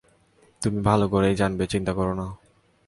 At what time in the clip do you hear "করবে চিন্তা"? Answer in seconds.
1.39-1.91